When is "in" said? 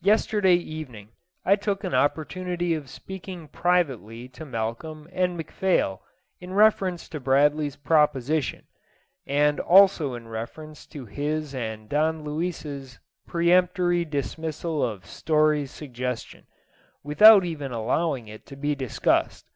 6.38-6.54, 10.14-10.28